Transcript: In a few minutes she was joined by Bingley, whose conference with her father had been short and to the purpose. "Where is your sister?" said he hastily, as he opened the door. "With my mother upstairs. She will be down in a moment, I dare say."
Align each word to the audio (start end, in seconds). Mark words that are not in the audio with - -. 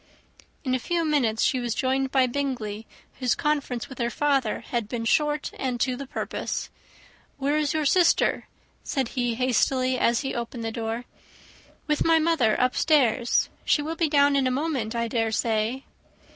In 0.63 0.73
a 0.73 0.79
few 0.79 1.05
minutes 1.05 1.43
she 1.43 1.59
was 1.59 1.75
joined 1.75 2.09
by 2.09 2.25
Bingley, 2.25 2.87
whose 3.19 3.35
conference 3.35 3.87
with 3.87 3.99
her 3.99 4.09
father 4.09 4.61
had 4.61 4.89
been 4.89 5.05
short 5.05 5.51
and 5.59 5.79
to 5.79 5.95
the 5.95 6.07
purpose. 6.07 6.71
"Where 7.37 7.55
is 7.55 7.75
your 7.75 7.85
sister?" 7.85 8.47
said 8.83 9.09
he 9.09 9.35
hastily, 9.35 9.99
as 9.99 10.21
he 10.21 10.33
opened 10.33 10.63
the 10.63 10.71
door. 10.71 11.05
"With 11.85 12.03
my 12.03 12.17
mother 12.17 12.55
upstairs. 12.55 13.47
She 13.63 13.83
will 13.83 13.95
be 13.95 14.09
down 14.09 14.35
in 14.35 14.47
a 14.47 14.49
moment, 14.49 14.95
I 14.95 15.07
dare 15.07 15.31
say." 15.31 15.83